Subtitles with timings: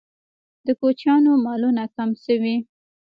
[0.65, 2.55] د کوچیانو مالونه کم شوي؟